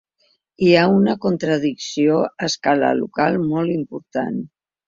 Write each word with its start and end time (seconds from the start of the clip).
Hi 0.67 0.71
ha 0.77 0.85
una 0.93 1.15
contradicció 1.25 2.17
a 2.23 2.49
escala 2.49 2.91
local 3.03 3.41
molt 3.53 3.75
important. 3.79 4.43